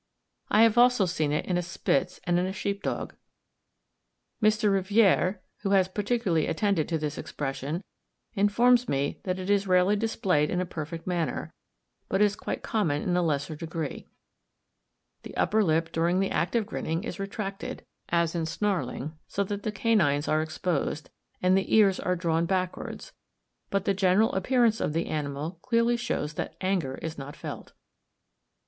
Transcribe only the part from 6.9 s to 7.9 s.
this expression,